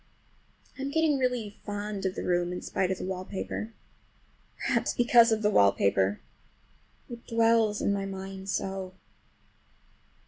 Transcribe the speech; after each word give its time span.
I'm 0.79 0.89
getting 0.89 1.19
really 1.19 1.59
fond 1.63 2.07
of 2.07 2.15
the 2.15 2.23
room 2.23 2.51
in 2.51 2.63
spite 2.63 2.89
of 2.89 2.97
the 2.97 3.03
wallpaper. 3.05 3.71
Perhaps 4.57 4.95
because 4.95 5.31
of 5.31 5.43
the 5.43 5.51
wallpaper. 5.51 6.19
It 7.07 7.27
dwells 7.27 7.83
in 7.83 7.93
my 7.93 8.07
mind 8.07 8.49
so! 8.49 8.95